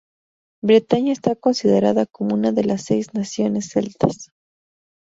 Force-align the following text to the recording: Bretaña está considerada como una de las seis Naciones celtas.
Bretaña 0.63 1.13
está 1.13 1.35
considerada 1.35 2.07
como 2.07 2.33
una 2.33 2.51
de 2.51 2.63
las 2.63 2.85
seis 2.85 3.13
Naciones 3.13 3.69
celtas. 3.69 4.31